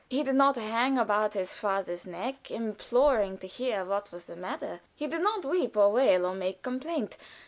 [0.09, 4.79] He did not hang about his father's neck, imploring to hear what was the matter;
[4.95, 7.17] he did not weep or wail, or make complaints.